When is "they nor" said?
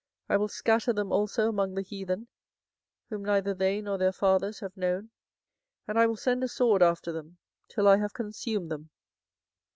3.53-3.99